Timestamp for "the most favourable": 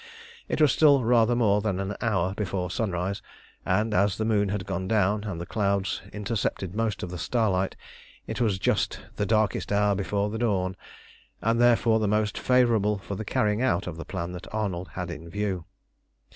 11.99-12.97